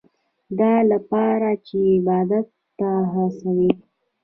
دا 0.59 0.73
لپاره 0.91 1.49
چې 1.65 1.77
عبادت 1.97 2.47
ته 2.77 2.89
هڅوي. 3.13 3.71